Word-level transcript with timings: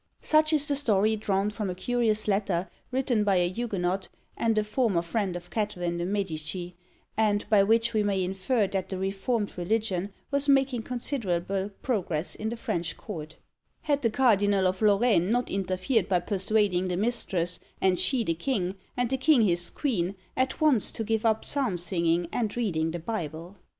Such 0.23 0.51
is 0.51 0.67
the 0.67 0.75
story 0.75 1.15
drawn 1.15 1.51
from 1.51 1.69
a 1.69 1.75
curious 1.75 2.27
letter, 2.27 2.67
written 2.89 3.23
by 3.23 3.35
a 3.35 3.47
Huguenot, 3.47 4.09
and 4.35 4.57
a 4.57 4.63
former 4.63 5.03
friend 5.03 5.35
of 5.35 5.51
Catharine 5.51 5.97
de' 5.99 6.07
Medici, 6.07 6.75
and 7.15 7.47
by 7.51 7.61
which 7.61 7.93
we 7.93 8.01
may 8.01 8.23
infer 8.23 8.65
that 8.65 8.89
the 8.89 8.97
reformed 8.97 9.55
religion 9.59 10.11
was 10.31 10.49
making 10.49 10.81
considerable 10.81 11.69
progress 11.83 12.33
in 12.33 12.49
the 12.49 12.57
French 12.57 12.97
Court, 12.97 13.35
had 13.81 14.01
the 14.01 14.09
Cardinal 14.09 14.65
of 14.65 14.81
Lorraine 14.81 15.29
not 15.29 15.51
interfered 15.51 16.09
by 16.09 16.19
persuading 16.19 16.87
the 16.87 16.97
mistress, 16.97 17.59
and 17.79 17.99
she 17.99 18.23
the 18.23 18.33
king, 18.33 18.77
and 18.97 19.07
the 19.11 19.17
king 19.17 19.43
his 19.43 19.69
queen, 19.69 20.15
at 20.35 20.59
once 20.59 20.91
to 20.91 21.03
give 21.03 21.27
up 21.27 21.45
psalm 21.45 21.77
singing 21.77 22.27
and 22.33 22.57
reading 22.57 22.89
the 22.89 22.97
Bible! 22.97 23.55